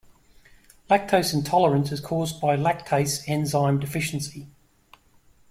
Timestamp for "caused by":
1.99-2.55